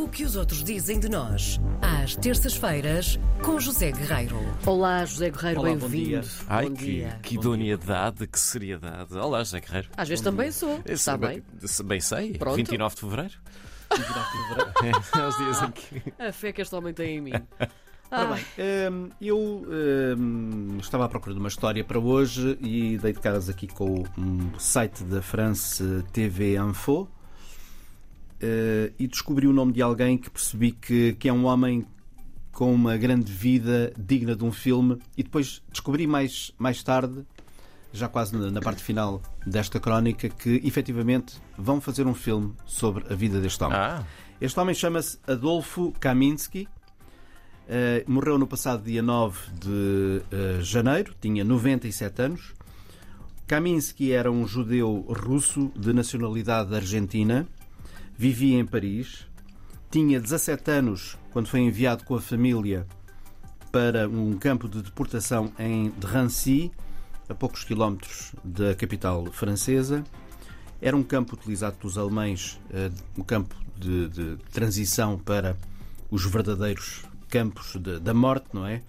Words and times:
O 0.00 0.08
que 0.08 0.24
os 0.24 0.34
outros 0.36 0.64
dizem 0.64 0.98
de 0.98 1.08
nós, 1.08 1.60
às 1.82 2.16
terças-feiras, 2.16 3.18
com 3.44 3.60
José 3.60 3.92
Guerreiro. 3.92 4.36
Olá, 4.66 5.04
José 5.04 5.30
Guerreiro, 5.30 5.60
Olá, 5.60 5.70
bom 5.70 5.88
bem-vindo. 5.88 6.20
dia. 6.22 6.24
Ai, 6.48 6.68
Bom 6.68 6.74
que, 6.74 6.84
dia. 6.84 7.18
que 7.22 7.34
idoneidade, 7.34 8.26
que 8.26 8.38
seriedade. 8.40 9.14
Olá, 9.16 9.38
José 9.40 9.60
Guerreiro. 9.60 9.88
Às 9.96 10.08
vezes 10.08 10.24
também 10.24 10.50
sou, 10.50 10.80
Esse- 10.84 10.92
está 10.94 11.16
bem? 11.16 11.42
se- 11.60 11.82
Bem 11.82 12.00
sei. 12.00 12.32
Pronto. 12.38 12.56
29 12.56 12.94
de 12.94 13.00
fevereiro. 13.00 13.34
29 13.92 14.30
de 14.30 14.48
fevereiro. 14.48 14.72
É 15.16 15.20
os 15.28 15.36
dias 15.36 15.62
em 15.62 15.70
que. 15.70 16.12
A 16.22 16.32
fé 16.32 16.52
que 16.52 16.62
este 16.62 16.74
homem 16.74 16.94
tem 16.94 17.18
em 17.18 17.20
mim. 17.20 17.32
Ora 18.12 18.22
Ah, 18.22 18.34
bem, 18.34 18.44
hum, 18.92 19.08
eu 19.20 19.38
hum, 20.18 20.78
estava 20.80 21.04
à 21.04 21.08
procura 21.08 21.32
de 21.32 21.38
uma 21.38 21.48
história 21.48 21.84
para 21.84 21.98
hoje 22.00 22.58
e 22.60 22.98
dei 22.98 23.12
de 23.12 23.20
caras 23.20 23.48
aqui 23.48 23.68
com 23.68 24.00
o 24.00 24.06
um 24.18 24.58
site 24.58 25.04
da 25.04 25.22
France 25.22 26.02
TV 26.12 26.56
Info 26.56 27.06
eh, 28.40 28.92
e 28.98 29.06
descobri 29.06 29.46
o 29.46 29.52
nome 29.52 29.72
de 29.72 29.82
alguém 29.82 30.16
que 30.16 30.30
percebi 30.30 30.72
que, 30.72 31.14
que 31.14 31.28
é 31.28 31.32
um 31.32 31.44
homem 31.46 31.86
com 32.52 32.74
uma 32.74 32.96
grande 32.96 33.30
vida 33.32 33.92
digna 33.98 34.34
de 34.34 34.44
um 34.44 34.52
filme 34.52 34.98
e 35.16 35.22
depois 35.22 35.62
descobri 35.70 36.06
mais, 36.06 36.52
mais 36.58 36.82
tarde, 36.82 37.24
já 37.92 38.08
quase 38.08 38.36
na, 38.36 38.50
na 38.50 38.60
parte 38.60 38.82
final 38.82 39.22
desta 39.46 39.78
crónica, 39.80 40.28
que 40.28 40.60
efetivamente 40.64 41.34
vão 41.56 41.80
fazer 41.80 42.06
um 42.06 42.14
filme 42.14 42.52
sobre 42.66 43.04
a 43.12 43.16
vida 43.16 43.40
deste 43.40 43.62
homem. 43.64 43.78
Ah, 43.78 44.04
Este 44.40 44.58
homem 44.58 44.74
chama-se 44.74 45.18
Adolfo 45.26 45.92
Kaminsky. 46.00 46.68
Eh, 47.68 48.04
morreu 48.06 48.36
no 48.38 48.46
passado 48.46 48.82
dia 48.82 49.00
9 49.02 49.38
de 49.60 50.22
eh, 50.32 50.58
janeiro, 50.60 51.14
tinha 51.20 51.44
97 51.44 52.22
anos. 52.22 52.54
Kaminsky 53.46 54.12
era 54.12 54.30
um 54.30 54.46
judeu 54.46 55.06
russo 55.08 55.70
de 55.76 55.92
nacionalidade 55.92 56.74
argentina, 56.74 57.46
vivia 58.20 58.58
em 58.60 58.66
Paris, 58.66 59.26
tinha 59.90 60.20
17 60.20 60.70
anos 60.70 61.16
quando 61.32 61.48
foi 61.48 61.60
enviado 61.60 62.04
com 62.04 62.14
a 62.14 62.20
família 62.20 62.86
para 63.72 64.06
um 64.06 64.36
campo 64.36 64.68
de 64.68 64.82
deportação 64.82 65.50
em 65.58 65.88
Drancy, 65.98 66.70
a 67.30 67.34
poucos 67.34 67.64
quilómetros 67.64 68.34
da 68.44 68.74
capital 68.74 69.24
francesa. 69.32 70.04
Era 70.82 70.94
um 70.94 71.02
campo 71.02 71.32
utilizado 71.34 71.78
pelos 71.78 71.96
alemães, 71.96 72.60
eh, 72.70 72.90
um 73.16 73.22
campo 73.22 73.54
de, 73.78 74.10
de 74.10 74.36
transição 74.52 75.18
para 75.18 75.56
os 76.10 76.26
verdadeiros 76.26 77.02
campos 77.30 77.74
de- 77.80 78.00
da 78.00 78.12
morte, 78.12 78.48
não 78.52 78.66
é? 78.66 78.82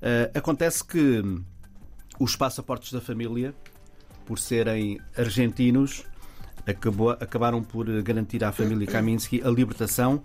Eh, 0.00 0.30
acontece 0.34 0.82
que 0.82 1.22
os 2.18 2.34
passaportes 2.34 2.90
da 2.90 3.02
família, 3.02 3.54
por 4.24 4.38
serem 4.38 4.98
argentinos, 5.14 6.04
acabou- 6.66 7.10
acabaram 7.10 7.62
por 7.62 7.86
garantir 8.02 8.44
à 8.44 8.52
família 8.52 8.86
Kaminsky 8.86 9.42
a 9.44 9.48
libertação 9.50 10.22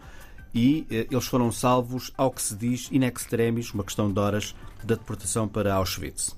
e 0.54 0.86
eh, 0.92 1.08
eles 1.10 1.26
foram 1.28 1.52
salvos, 1.52 2.12
ao 2.18 2.30
que 2.32 2.42
se 2.42 2.56
diz, 2.56 2.90
in 2.92 3.04
extremis, 3.06 3.74
uma 3.74 3.84
questão 3.84 4.12
de 4.12 4.20
horas, 4.20 4.54
da 4.84 4.96
deportação 4.96 5.48
para 5.48 5.74
Auschwitz. 5.74 6.36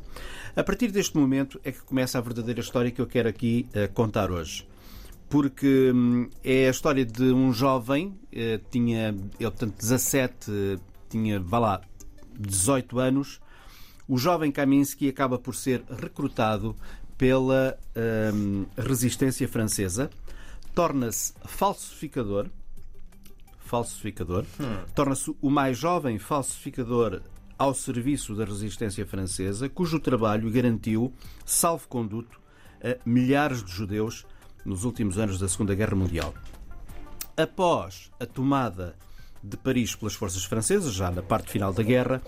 A 0.55 0.63
partir 0.63 0.91
deste 0.91 1.17
momento 1.17 1.59
é 1.63 1.71
que 1.71 1.81
começa 1.81 2.17
a 2.17 2.21
verdadeira 2.21 2.59
história 2.59 2.91
que 2.91 3.01
eu 3.01 3.07
quero 3.07 3.27
aqui 3.27 3.67
eh, 3.73 3.87
contar 3.87 4.29
hoje. 4.31 4.67
Porque 5.29 5.91
hum, 5.91 6.29
é 6.43 6.67
a 6.67 6.69
história 6.69 7.03
de 7.03 7.23
um 7.23 7.51
jovem, 7.51 8.13
eh, 8.31 8.59
tinha, 8.69 9.07
ele, 9.09 9.49
portanto, 9.49 9.73
17, 9.79 10.51
eh, 10.51 10.79
tinha, 11.09 11.39
vá 11.39 11.57
lá, 11.57 11.81
18 12.39 12.99
anos. 12.99 13.39
O 14.07 14.17
jovem 14.17 14.51
Kaminsky 14.51 15.09
acaba 15.09 15.39
por 15.39 15.55
ser 15.55 15.83
recrutado 15.89 16.75
pela 17.23 17.79
hum, 18.33 18.65
resistência 18.77 19.47
francesa, 19.47 20.09
torna-se 20.75 21.33
falsificador, 21.45 22.47
falsificador, 23.59 24.43
torna-se 24.93 25.33
o 25.41 25.49
mais 25.49 25.77
jovem 25.77 26.19
falsificador 26.19 27.21
ao 27.57 27.73
serviço 27.73 28.35
da 28.35 28.43
resistência 28.43 29.05
francesa, 29.05 29.69
cujo 29.69 30.01
trabalho 30.01 30.51
garantiu 30.51 31.13
salvo-conduto 31.45 32.41
a 32.83 32.97
milhares 33.05 33.63
de 33.63 33.71
judeus 33.71 34.25
nos 34.65 34.83
últimos 34.83 35.17
anos 35.17 35.39
da 35.39 35.47
Segunda 35.47 35.73
Guerra 35.73 35.95
Mundial. 35.95 36.33
Após 37.37 38.11
a 38.19 38.25
tomada 38.25 38.97
de 39.41 39.55
Paris 39.55 39.95
pelas 39.95 40.13
forças 40.13 40.43
francesas, 40.43 40.93
já 40.93 41.09
na 41.09 41.21
parte 41.21 41.53
final 41.53 41.71
da 41.71 41.83
guerra, 41.83 42.21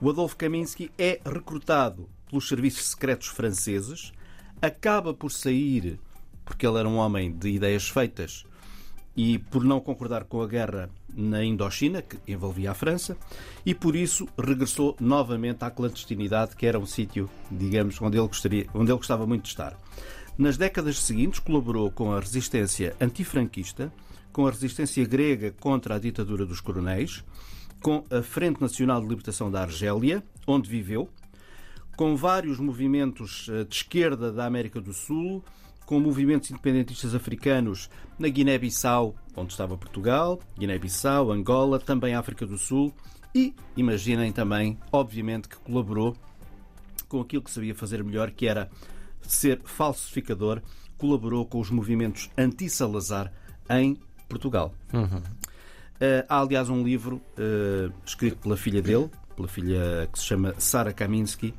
o 0.00 0.08
Adolfo 0.08 0.36
Kaminsky 0.38 0.90
é 0.96 1.20
recrutado 1.22 2.08
pelos 2.30 2.48
serviços 2.48 2.86
secretos 2.86 3.28
franceses, 3.28 4.10
acaba 4.60 5.14
por 5.14 5.30
sair, 5.30 5.98
porque 6.44 6.66
ele 6.66 6.78
era 6.78 6.88
um 6.88 6.96
homem 6.96 7.32
de 7.32 7.48
ideias 7.48 7.88
feitas, 7.88 8.44
e 9.16 9.38
por 9.38 9.64
não 9.64 9.80
concordar 9.80 10.24
com 10.24 10.40
a 10.40 10.46
guerra 10.46 10.88
na 11.12 11.44
Indochina, 11.44 12.02
que 12.02 12.18
envolvia 12.30 12.70
a 12.70 12.74
França, 12.74 13.16
e 13.66 13.74
por 13.74 13.96
isso 13.96 14.28
regressou 14.38 14.96
novamente 15.00 15.64
à 15.64 15.70
clandestinidade, 15.70 16.54
que 16.54 16.66
era 16.66 16.78
um 16.78 16.86
sítio, 16.86 17.28
digamos, 17.50 18.00
onde 18.00 18.16
ele, 18.16 18.28
gostaria, 18.28 18.66
onde 18.72 18.92
ele 18.92 18.98
gostava 18.98 19.26
muito 19.26 19.42
de 19.42 19.48
estar. 19.48 19.76
Nas 20.38 20.56
décadas 20.56 21.00
seguintes, 21.00 21.40
colaborou 21.40 21.90
com 21.90 22.12
a 22.12 22.20
resistência 22.20 22.94
antifranquista, 23.00 23.92
com 24.32 24.46
a 24.46 24.50
resistência 24.50 25.04
grega 25.04 25.52
contra 25.58 25.96
a 25.96 25.98
ditadura 25.98 26.46
dos 26.46 26.60
coronéis, 26.60 27.24
com 27.82 28.04
a 28.08 28.22
Frente 28.22 28.60
Nacional 28.60 29.00
de 29.00 29.08
Libertação 29.08 29.50
da 29.50 29.62
Argélia, 29.62 30.22
onde 30.46 30.70
viveu, 30.70 31.08
com 31.98 32.14
vários 32.14 32.60
movimentos 32.60 33.48
eh, 33.50 33.64
de 33.64 33.74
esquerda 33.74 34.30
da 34.30 34.46
América 34.46 34.80
do 34.80 34.92
Sul, 34.92 35.42
com 35.84 35.98
movimentos 35.98 36.48
independentistas 36.48 37.12
africanos 37.12 37.90
na 38.16 38.28
Guiné-Bissau, 38.28 39.16
onde 39.34 39.50
estava 39.50 39.76
Portugal, 39.76 40.38
Guiné-Bissau, 40.56 41.32
Angola, 41.32 41.80
também 41.80 42.14
África 42.14 42.46
do 42.46 42.56
Sul 42.56 42.94
e, 43.34 43.52
imaginem 43.76 44.30
também, 44.30 44.78
obviamente, 44.92 45.48
que 45.48 45.56
colaborou 45.56 46.16
com 47.08 47.20
aquilo 47.20 47.42
que 47.42 47.50
sabia 47.50 47.74
fazer 47.74 48.04
melhor, 48.04 48.30
que 48.30 48.46
era 48.46 48.70
ser 49.20 49.60
falsificador, 49.64 50.62
colaborou 50.96 51.44
com 51.46 51.58
os 51.58 51.68
movimentos 51.68 52.30
anti-Salazar 52.38 53.32
em 53.68 53.98
Portugal. 54.28 54.72
Eh, 55.98 56.24
há, 56.28 56.38
aliás, 56.38 56.70
um 56.70 56.84
livro 56.84 57.20
eh, 57.36 57.90
escrito 58.06 58.36
pela 58.36 58.56
filha 58.56 58.80
dele, 58.80 59.10
pela 59.34 59.48
filha 59.48 60.08
que 60.12 60.18
se 60.20 60.26
chama 60.26 60.54
Sara 60.58 60.92
Kaminsky, 60.92 61.52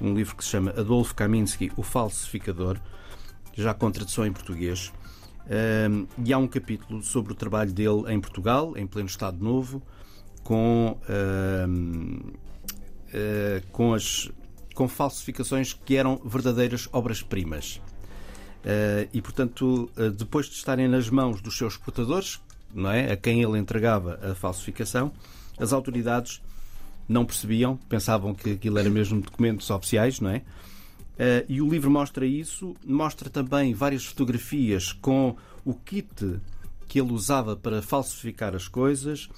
um 0.00 0.14
livro 0.14 0.36
que 0.36 0.44
se 0.44 0.50
chama 0.50 0.70
Adolfo 0.70 1.14
Kaminsky, 1.14 1.72
o 1.76 1.82
Falsificador, 1.82 2.78
já 3.54 3.72
com 3.74 3.90
tradução 3.90 4.26
em 4.26 4.32
português. 4.32 4.92
E 6.24 6.32
há 6.32 6.38
um 6.38 6.48
capítulo 6.48 7.02
sobre 7.02 7.32
o 7.32 7.36
trabalho 7.36 7.72
dele 7.72 8.12
em 8.12 8.20
Portugal, 8.20 8.76
em 8.76 8.86
pleno 8.86 9.08
Estado 9.08 9.42
Novo, 9.42 9.80
com, 10.42 10.98
eh, 13.12 13.62
com, 13.72 13.94
as, 13.94 14.30
com 14.74 14.86
falsificações 14.88 15.72
que 15.72 15.96
eram 15.96 16.20
verdadeiras 16.24 16.88
obras-primas. 16.92 17.80
Eh, 18.64 19.08
e, 19.12 19.22
portanto, 19.22 19.88
eh, 19.96 20.10
depois 20.10 20.46
de 20.46 20.56
estarem 20.56 20.88
nas 20.88 21.08
mãos 21.08 21.40
dos 21.40 21.56
seus 21.56 21.76
portadores, 21.76 22.40
não 22.74 22.90
é, 22.90 23.12
a 23.12 23.16
quem 23.16 23.40
ele 23.42 23.58
entregava 23.58 24.18
a 24.22 24.34
falsificação, 24.34 25.12
as 25.58 25.72
autoridades 25.72 26.42
não 27.08 27.24
percebiam, 27.24 27.76
pensavam 27.88 28.34
que 28.34 28.52
aquilo 28.52 28.78
era 28.78 28.90
mesmo 28.90 29.20
documentos 29.20 29.70
oficiais, 29.70 30.20
não 30.20 30.30
é? 30.30 30.42
Eh, 31.18 31.46
e 31.48 31.62
o 31.62 31.68
livro 31.68 31.90
mostra 31.90 32.26
isso, 32.26 32.74
mostra 32.84 33.30
também 33.30 33.72
várias 33.72 34.04
fotografias 34.04 34.92
com 34.92 35.36
o 35.64 35.74
kit 35.74 36.40
que 36.86 37.00
ele 37.00 37.12
usava 37.12 37.56
para 37.56 37.82
falsificar 37.82 38.54
as 38.54 38.68
coisas, 38.68 39.28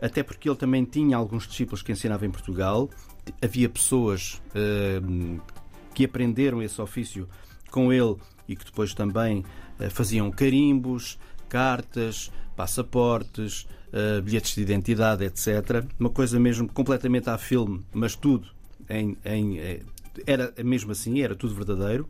até 0.00 0.22
porque 0.22 0.48
ele 0.48 0.56
também 0.56 0.84
tinha 0.84 1.16
alguns 1.16 1.46
discípulos 1.46 1.82
que 1.82 1.92
ensinava 1.92 2.26
em 2.26 2.30
Portugal. 2.30 2.88
Havia 3.42 3.68
pessoas 3.68 4.40
eh, 4.54 5.00
que 5.94 6.04
aprenderam 6.04 6.62
esse 6.62 6.80
ofício 6.80 7.28
com 7.70 7.92
ele 7.92 8.16
e 8.48 8.54
que 8.54 8.64
depois 8.64 8.94
também 8.94 9.44
eh, 9.80 9.90
faziam 9.90 10.30
carimbos, 10.30 11.18
cartas, 11.48 12.30
passaportes, 12.56 13.66
eh, 13.92 14.20
bilhetes 14.20 14.54
de 14.54 14.62
identidade, 14.62 15.24
etc. 15.24 15.84
Uma 15.98 16.10
coisa 16.10 16.40
mesmo 16.40 16.68
completamente 16.68 17.30
a 17.30 17.38
filme, 17.38 17.84
mas 17.92 18.16
tudo 18.16 18.48
em, 18.88 19.16
em, 19.24 19.58
eh, 19.58 19.82
era 20.26 20.52
mesmo 20.64 20.92
assim, 20.92 21.20
era 21.20 21.34
tudo 21.34 21.54
verdadeiro. 21.54 22.08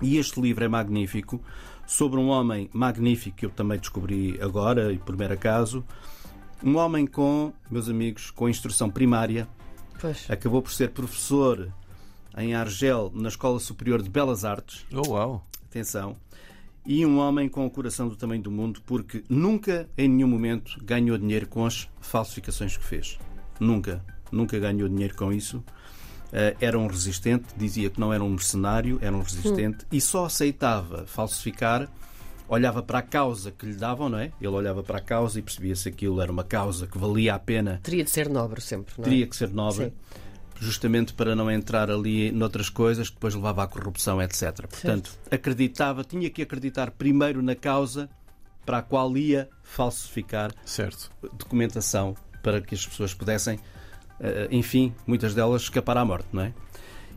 E 0.00 0.16
este 0.16 0.40
livro 0.40 0.64
é 0.64 0.68
magnífico, 0.68 1.42
sobre 1.86 2.20
um 2.20 2.28
homem 2.28 2.70
magnífico 2.72 3.36
que 3.36 3.46
eu 3.46 3.50
também 3.50 3.78
descobri 3.78 4.38
agora 4.40 4.92
e 4.92 4.98
por 4.98 5.16
mero 5.16 5.34
acaso. 5.34 5.84
Um 6.62 6.76
homem 6.76 7.06
com, 7.06 7.52
meus 7.70 7.88
amigos, 7.88 8.30
com 8.30 8.48
instrução 8.48 8.90
primária, 8.90 9.48
pois. 10.00 10.30
acabou 10.30 10.60
por 10.60 10.72
ser 10.72 10.90
professor 10.90 11.72
em 12.36 12.54
Argel, 12.54 13.10
na 13.14 13.28
Escola 13.28 13.58
Superior 13.58 14.02
de 14.02 14.10
Belas 14.10 14.44
Artes. 14.44 14.86
oh, 14.92 15.10
uau. 15.10 15.46
Atenção. 15.68 16.16
E 16.90 17.04
um 17.04 17.18
homem 17.18 17.50
com 17.50 17.66
o 17.66 17.70
coração 17.70 18.08
do 18.08 18.16
tamanho 18.16 18.40
do 18.40 18.50
mundo, 18.50 18.80
porque 18.86 19.22
nunca, 19.28 19.86
em 19.98 20.08
nenhum 20.08 20.26
momento, 20.26 20.82
ganhou 20.82 21.18
dinheiro 21.18 21.46
com 21.46 21.66
as 21.66 21.86
falsificações 22.00 22.78
que 22.78 22.82
fez. 22.82 23.18
Nunca. 23.60 24.02
Nunca 24.32 24.58
ganhou 24.58 24.88
dinheiro 24.88 25.14
com 25.14 25.30
isso. 25.30 25.62
Eh, 26.32 26.56
era 26.58 26.78
um 26.78 26.86
resistente, 26.86 27.44
dizia 27.58 27.90
que 27.90 28.00
não 28.00 28.10
era 28.10 28.24
um 28.24 28.30
mercenário, 28.30 28.98
era 29.02 29.14
um 29.14 29.20
resistente 29.20 29.84
e 29.92 30.00
só 30.00 30.24
aceitava 30.24 31.06
falsificar 31.06 31.90
olhava 32.48 32.82
para 32.82 33.00
a 33.00 33.02
causa 33.02 33.52
que 33.52 33.66
lhe 33.66 33.74
davam, 33.74 34.08
não 34.08 34.18
é? 34.18 34.32
Ele 34.40 34.48
olhava 34.48 34.82
para 34.82 34.96
a 34.96 35.02
causa 35.02 35.38
e 35.38 35.42
percebia 35.42 35.76
se 35.76 35.90
aquilo 35.90 36.22
era 36.22 36.32
uma 36.32 36.44
causa 36.44 36.86
que 36.86 36.96
valia 36.96 37.34
a 37.34 37.38
pena, 37.38 37.78
Teria 37.82 38.02
de 38.02 38.10
ser 38.10 38.30
nobre 38.30 38.62
sempre, 38.62 38.94
não 38.96 39.04
é? 39.04 39.08
teria 39.08 39.26
que 39.26 39.36
ser 39.36 39.50
nobre, 39.50 39.86
Sim. 39.86 39.92
Justamente 40.60 41.14
para 41.14 41.34
não 41.34 41.50
entrar 41.50 41.90
ali 41.90 42.32
noutras 42.32 42.68
coisas 42.68 43.08
que 43.08 43.14
depois 43.14 43.34
levava 43.34 43.62
à 43.62 43.66
corrupção, 43.66 44.20
etc. 44.20 44.66
Portanto, 44.68 45.16
acreditava, 45.30 46.04
tinha 46.04 46.28
que 46.30 46.42
acreditar 46.42 46.90
primeiro 46.90 47.42
na 47.42 47.54
causa 47.54 48.08
para 48.66 48.78
a 48.78 48.82
qual 48.82 49.16
ia 49.16 49.48
falsificar 49.62 50.52
Certo. 50.64 51.10
documentação 51.32 52.14
para 52.42 52.60
que 52.60 52.74
as 52.74 52.86
pessoas 52.86 53.14
pudessem, 53.14 53.58
eh, 54.20 54.48
enfim, 54.50 54.94
muitas 55.06 55.34
delas 55.34 55.62
escapar 55.62 55.96
à 55.96 56.04
morte, 56.04 56.28
não 56.32 56.42
é? 56.42 56.52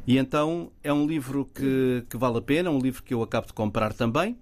E 0.05 0.17
então 0.17 0.71
é 0.83 0.91
um 0.91 1.05
livro 1.05 1.45
que, 1.53 2.05
que 2.09 2.17
vale 2.17 2.37
a 2.37 2.41
pena, 2.41 2.71
um 2.71 2.79
livro 2.79 3.03
que 3.03 3.13
eu 3.13 3.21
acabo 3.21 3.47
de 3.47 3.53
comprar 3.53 3.93
também. 3.93 4.37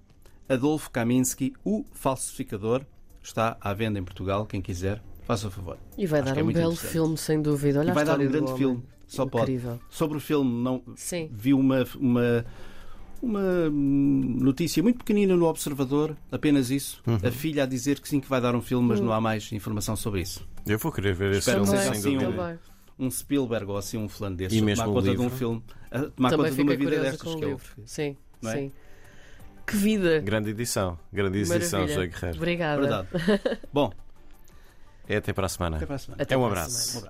Adolfo 0.48 0.90
Kaminski, 0.90 1.54
O 1.64 1.86
Falsificador, 1.94 2.86
está 3.22 3.58
à 3.60 3.74
venda 3.74 4.00
em 4.00 4.04
Portugal, 4.04 4.46
quem 4.46 4.62
quiser, 4.62 5.02
faça 5.30 5.50
favor. 5.52 5.78
E 5.96 6.08
vai 6.08 6.22
Acho 6.22 6.34
dar 6.34 6.40
é 6.40 6.44
um 6.44 6.52
belo 6.52 6.76
filme, 6.76 7.16
sem 7.16 7.40
dúvida. 7.40 7.80
Olha 7.82 7.92
E 7.92 7.94
vai 7.94 8.02
a 8.02 8.06
dar 8.08 8.20
um 8.20 8.28
grande 8.28 8.52
filme, 8.58 8.82
só 9.08 9.28
pode. 9.28 9.44
Incrível. 9.52 9.80
Sobre 9.88 10.18
o 10.18 10.20
filme, 10.20 10.52
não 10.64 10.82
Sim. 10.96 11.30
vi 11.32 11.54
uma, 11.54 11.86
uma, 12.00 12.46
uma 13.22 13.70
notícia 13.70 14.82
muito 14.82 14.98
pequenina 14.98 15.36
no 15.36 15.46
Observador, 15.46 16.18
apenas 16.32 16.72
isso. 16.72 17.02
A 17.24 17.30
filha 17.30 17.64
a 17.64 17.66
dizer 17.68 18.00
que 18.00 18.10
sim, 18.10 18.20
que 18.20 18.28
vai 18.28 18.42
dar 18.42 18.56
um 18.56 18.62
filme, 18.62 18.88
mas 18.88 19.00
não 19.00 19.14
há 19.14 19.22
mais 19.22 19.52
informação 19.52 19.96
sobre 19.96 20.22
isso. 20.22 20.48
Eu 20.66 20.80
vou 20.80 20.92
querer 20.92 21.14
ver 21.14 21.30
esse 21.30 21.40
Espero 21.42 21.64
filme, 21.64 21.80
assim 21.80 22.16
um- 22.16 22.20
dúvida. 22.20 22.32
Também. 22.32 22.60
um 22.98 23.12
Spielberg 23.12 23.66
ou 23.72 23.78
assim 23.78 23.98
um 23.98 24.10
fulano 24.10 24.36
desses, 24.36 24.58
E 24.58 24.62
tomar 24.62 24.88
o 24.88 24.94
conta 24.94 25.02
de 25.04 25.18
um 25.18 25.24
livro? 25.24 25.38
filme, 25.38 25.64
a 25.92 26.00
tomar 26.00 26.30
Também 26.32 26.38
conta 26.52 26.56
de 26.56 26.62
uma 26.64 26.76
vida 26.76 27.00
destas 27.02 27.34
o 27.34 27.38
que 27.38 27.44
é 27.44 27.48
o 27.48 27.50
livro. 27.52 27.66
Sim, 27.86 28.18
não 28.42 28.50
é? 28.52 28.56
sim. 28.56 28.72
Que 29.68 29.76
vida. 29.78 30.20
Grande 30.22 30.50
edição. 30.50 30.98
Grande 31.14 31.38
edição, 31.38 31.82
Maravilha. 31.82 31.88
José 31.88 32.08
Guerreiro. 32.08 32.38
Obrigada. 32.38 32.82
Verdade. 32.82 33.08
Bom, 33.72 33.94
É 35.10 35.18
até 35.18 35.34
para 35.34 35.48
a 35.48 35.50
semana. 35.50 35.78
até 35.78 35.86
para 35.88 35.96
a 35.96 36.00
semana. 36.00 36.22
Até 36.24 36.36
É 36.36 36.38
um 36.38 36.46
abraço. 36.46 37.04